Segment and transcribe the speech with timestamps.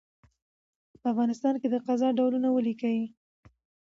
[0.99, 2.99] په افغانستان کي د قضاء ډولونه ولیکئ؟